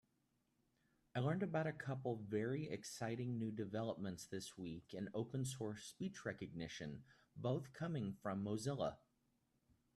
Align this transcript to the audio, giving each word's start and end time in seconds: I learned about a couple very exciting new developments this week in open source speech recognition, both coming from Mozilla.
I 1.15 1.19
learned 1.19 1.43
about 1.43 1.67
a 1.67 1.71
couple 1.71 2.23
very 2.27 2.67
exciting 2.67 3.37
new 3.37 3.51
developments 3.51 4.25
this 4.25 4.57
week 4.57 4.95
in 4.95 5.11
open 5.13 5.45
source 5.45 5.83
speech 5.83 6.25
recognition, 6.25 7.03
both 7.35 7.71
coming 7.71 8.11
from 8.23 8.43
Mozilla. 8.43 8.97